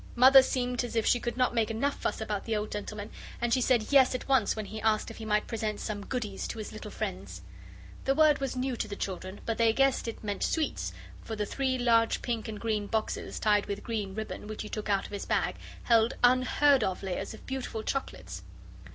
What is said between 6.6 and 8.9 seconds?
little friends. The word was new to